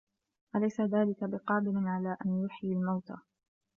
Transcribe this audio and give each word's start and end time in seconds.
أَلَيسَ 0.55 0.81
ذلِكَ 0.81 1.23
بِقادِرٍ 1.23 1.71
عَلى 1.75 2.17
أَن 2.25 2.43
يُحيِيَ 2.45 2.73
المَوتى 2.73 3.15